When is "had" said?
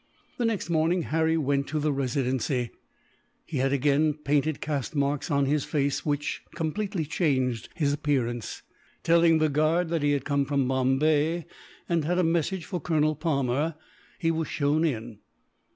3.57-3.71, 10.13-10.25, 12.03-12.17